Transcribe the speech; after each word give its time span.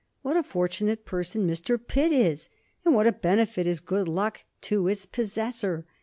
What 0.23 0.35
a 0.35 0.41
fortunate 0.41 1.05
person 1.05 1.45
Mr. 1.47 1.77
Pitt 1.77 2.11
is! 2.11 2.49
and 2.83 2.95
what 2.95 3.05
a 3.05 3.11
benefit 3.11 3.67
is 3.67 3.79
good 3.79 4.07
luck 4.07 4.45
to 4.61 4.87
its 4.87 5.05
possessor! 5.05 5.85